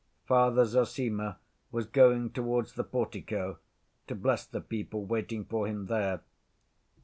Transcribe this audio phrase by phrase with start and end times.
[0.25, 1.37] Father Zossima
[1.71, 3.59] was going towards the portico
[4.07, 6.21] to bless the people waiting for him there.